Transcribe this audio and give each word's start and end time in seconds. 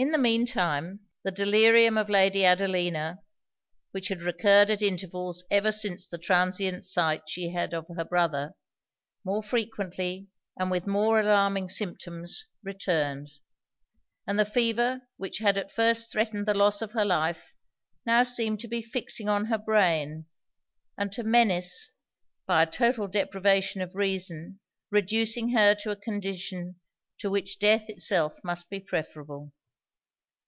In 0.00 0.12
the 0.12 0.16
mean 0.18 0.46
time 0.46 1.00
the 1.24 1.32
delirium 1.32 1.98
of 1.98 2.08
Lady 2.08 2.44
Adelina, 2.44 3.18
(which 3.90 4.06
had 4.06 4.22
recurred 4.22 4.70
at 4.70 4.80
intervals 4.80 5.42
ever 5.50 5.72
since 5.72 6.06
the 6.06 6.18
transient 6.18 6.84
sight 6.84 7.28
she 7.28 7.50
had 7.50 7.74
of 7.74 7.84
her 7.96 8.04
brother) 8.04 8.54
more 9.24 9.42
frequently, 9.42 10.28
and 10.56 10.70
with 10.70 10.86
more 10.86 11.18
alarming 11.18 11.68
symptoms, 11.68 12.44
returned; 12.62 13.28
and 14.24 14.38
the 14.38 14.44
fever 14.44 15.00
which 15.16 15.38
had 15.40 15.58
at 15.58 15.72
first 15.72 16.12
threatened 16.12 16.46
the 16.46 16.54
loss 16.54 16.80
of 16.80 16.92
her 16.92 17.04
life, 17.04 17.52
now 18.06 18.22
seemed 18.22 18.60
to 18.60 18.68
be 18.68 18.80
fixing 18.80 19.28
on 19.28 19.46
her 19.46 19.58
brain, 19.58 20.26
and 20.96 21.10
to 21.10 21.24
menace, 21.24 21.90
by 22.46 22.62
a 22.62 22.66
total 22.70 23.08
deprivation 23.08 23.80
of 23.80 23.96
reason, 23.96 24.60
reducing 24.92 25.48
her 25.48 25.74
to 25.74 25.90
a 25.90 25.96
condition 25.96 26.76
to 27.18 27.28
which 27.28 27.58
death 27.58 27.90
itself 27.90 28.36
must 28.44 28.70
be 28.70 28.78
preferable. 28.78 29.50